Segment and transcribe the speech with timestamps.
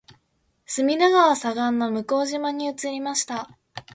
[0.65, 3.55] 隅田川左岸の向島に移りました